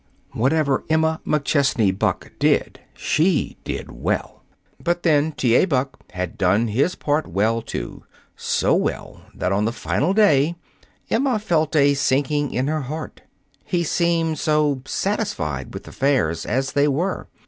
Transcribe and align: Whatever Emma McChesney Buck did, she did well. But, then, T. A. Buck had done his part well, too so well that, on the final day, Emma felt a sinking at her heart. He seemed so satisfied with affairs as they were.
Whatever 0.31 0.83
Emma 0.89 1.21
McChesney 1.27 1.95
Buck 1.95 2.31
did, 2.39 2.79
she 2.95 3.55
did 3.63 3.91
well. 3.91 4.41
But, 4.83 5.03
then, 5.03 5.31
T. 5.31 5.53
A. 5.55 5.65
Buck 5.65 6.01
had 6.13 6.39
done 6.39 6.69
his 6.69 6.95
part 6.95 7.27
well, 7.27 7.61
too 7.61 8.05
so 8.35 8.73
well 8.73 9.21
that, 9.35 9.51
on 9.51 9.65
the 9.65 9.71
final 9.71 10.15
day, 10.15 10.55
Emma 11.11 11.37
felt 11.37 11.75
a 11.75 11.93
sinking 11.93 12.57
at 12.57 12.65
her 12.67 12.81
heart. 12.81 13.21
He 13.63 13.83
seemed 13.83 14.39
so 14.39 14.81
satisfied 14.85 15.71
with 15.71 15.87
affairs 15.87 16.47
as 16.47 16.71
they 16.71 16.87
were. 16.87 17.27